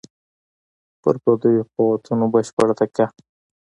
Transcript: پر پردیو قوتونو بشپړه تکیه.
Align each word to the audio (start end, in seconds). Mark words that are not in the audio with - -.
پر 1.01 1.15
پردیو 1.23 1.67
قوتونو 1.75 2.25
بشپړه 2.33 2.73
تکیه. 2.79 3.07